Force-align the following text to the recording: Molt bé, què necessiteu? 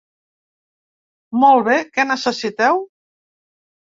Molt 1.43 1.67
bé, 1.67 1.75
què 1.97 2.05
necessiteu? 2.11 2.81